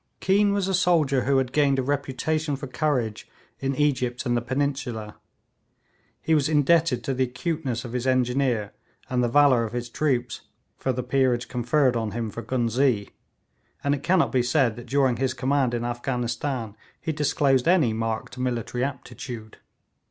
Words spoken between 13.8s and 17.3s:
and it cannot be said that during his command in Afghanistan he